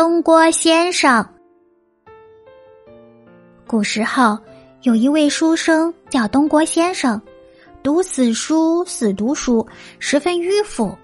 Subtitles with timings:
[0.00, 1.28] 东郭先生。
[3.66, 4.38] 古时候，
[4.82, 7.20] 有一位书生叫东郭先生，
[7.82, 9.66] 读死书，死读书，
[9.98, 10.96] 十分迂腐。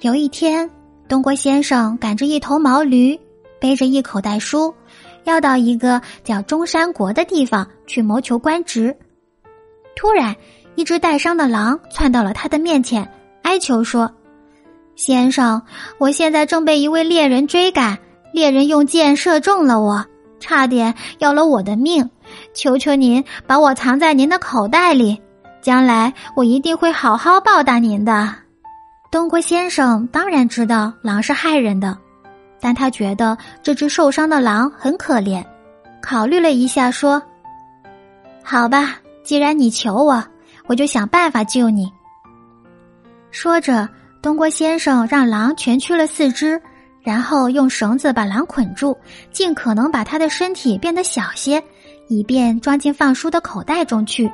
[0.00, 0.70] 有一天，
[1.06, 3.20] 东郭先生赶着一头毛驴，
[3.60, 4.74] 背着一口袋书，
[5.24, 8.96] 要到一个叫中山国的地方去谋求官职。
[9.94, 10.34] 突然，
[10.74, 13.06] 一只带伤的狼窜到了他的面前，
[13.42, 14.10] 哀求说。
[14.94, 15.60] 先生，
[15.98, 17.98] 我现在正被一位猎人追赶，
[18.36, 20.04] 猎人用箭射中了我，
[20.40, 22.10] 差点要了我的命。
[22.52, 25.18] 求求您把我藏在您的口袋里，
[25.62, 28.30] 将来我一定会好好报答您的。
[29.10, 31.96] 东郭先生当然知道狼是害人的，
[32.60, 35.42] 但他觉得这只受伤的狼很可怜，
[36.02, 37.22] 考虑了一下，说
[38.44, 40.22] ：“好吧，既然你求我，
[40.66, 41.90] 我就想办法救你。”
[43.32, 43.88] 说着。
[44.22, 46.60] 东郭先生让狼蜷曲了四肢，
[47.06, 48.98] 然后用绳子把狼捆住，
[49.30, 51.62] 尽可能把他的身体变得小些，
[52.08, 54.28] 以便装进放书的口袋中去。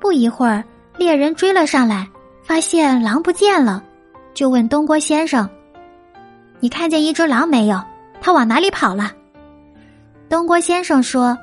[0.00, 0.64] 不一会儿，
[0.96, 2.08] 猎人追了上来，
[2.42, 3.84] 发现狼不见了，
[4.32, 5.46] 就问东郭先生
[6.60, 7.78] ：“你看见一只狼没有？
[8.22, 9.12] 它往哪里跑了？”
[10.30, 11.36] 东郭先生说：“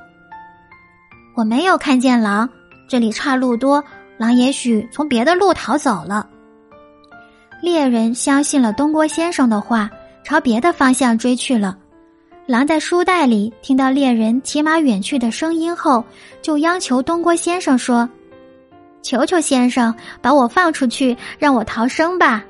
[1.38, 2.50] 我没有看见狼，
[2.90, 3.84] 这里岔路多，
[4.18, 6.28] 狼也许从别的路逃走了。”
[7.62, 9.88] 猎人相信了东郭先生的话，
[10.34, 11.78] 朝别的方向追去了。
[12.48, 16.04] 狼在书袋里听到猎人骑马远去的声音后，
[16.42, 18.10] 就央求东郭先生说
[19.04, 22.44] ：“求求先生，把我放出去，让我逃生吧。”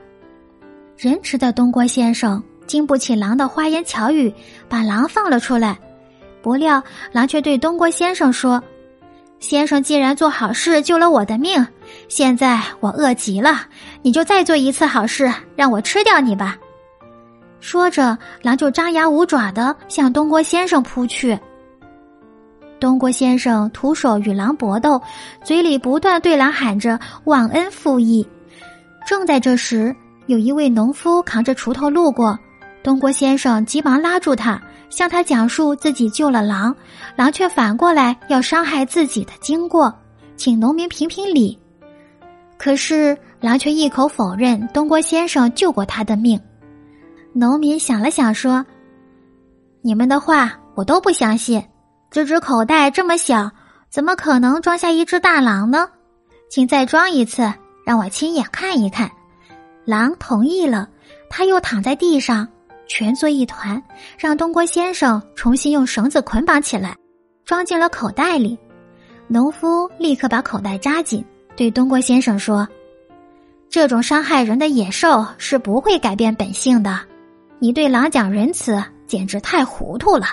[0.95, 4.34] 仁慈的东郭先生经不起狼的花言巧语，
[4.70, 5.78] 把狼放了出来。
[6.42, 6.81] 不料
[7.12, 8.64] 狼却对东郭先生说
[9.42, 11.68] ：“先生既然做好事救了我的命。”
[12.08, 13.68] 现在我饿极了，
[14.02, 16.57] 你就再做一次好事，让我吃掉你吧。
[17.63, 21.40] 说着，狼就张牙舞爪的向东郭先生扑去。
[22.78, 25.01] 东郭先生徒手与狼搏斗，
[25.46, 28.28] 嘴里不断对狼喊着忘恩负义。
[29.07, 32.38] 正在这时，有一位农夫扛着锄头路过，
[32.84, 36.75] 东郭先生急忙拉住他，向他讲述自己救了狼，
[37.16, 39.91] 狼却反过来要伤害自己的经过，
[40.35, 41.57] 请农民评评理。
[42.57, 46.38] 可是狼却一口否认东郭先生救过他的命。
[47.33, 48.63] 农民想了想说
[49.81, 51.63] ：“你们的话我都不相信，
[52.11, 53.49] 这只口袋这么小，
[53.89, 55.89] 怎么可能装下一只大狼呢？
[56.49, 57.51] 请再装一次，
[57.83, 59.09] 让我亲眼看一看。”
[59.83, 60.88] 狼同意了，
[61.29, 62.47] 他又躺在地上
[62.88, 63.81] 蜷作一团，
[64.17, 66.95] 让东郭先生重新用绳子捆绑起来，
[67.44, 68.57] 装进了口袋里。
[69.27, 71.25] 农夫立刻把口袋扎紧。
[71.55, 72.67] 对东郭先生说
[73.69, 77.00] ：“这种伤害人的野兽是不会改变本性的。
[77.63, 80.25] 你对狼讲仁慈，简直太糊涂了。”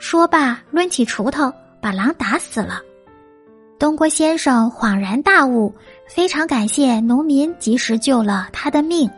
[0.00, 1.52] 说罢，抡起锄头
[1.82, 2.80] 把狼打死了。
[3.78, 5.74] 东郭先生恍然大悟，
[6.08, 9.10] 非常感谢农民及时救了他的命。